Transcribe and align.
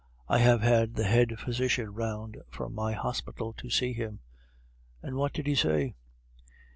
"I 0.27 0.39
have 0.39 0.63
had 0.63 0.95
the 0.95 1.03
head 1.03 1.37
physician 1.37 1.93
round 1.93 2.37
from 2.49 2.73
my 2.73 2.93
hospital 2.93 3.53
to 3.53 3.69
see 3.69 3.93
him." 3.93 4.21
"And 5.03 5.15
what 5.15 5.31
did 5.31 5.45
he 5.45 5.53
say?" 5.53 5.93